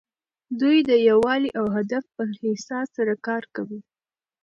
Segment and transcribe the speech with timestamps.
[0.59, 3.81] دوی د یووالي او هدف په احساس سره کار کوي.